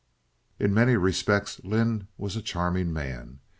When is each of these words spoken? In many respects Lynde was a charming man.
In 0.59 0.73
many 0.73 0.95
respects 0.97 1.61
Lynde 1.63 2.07
was 2.17 2.35
a 2.35 2.41
charming 2.41 2.91
man. 2.91 3.39